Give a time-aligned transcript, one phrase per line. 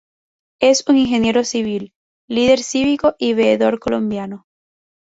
[0.59, 1.93] Es un ingeniero civil,
[2.27, 4.47] líder cívico y veedor colombiano.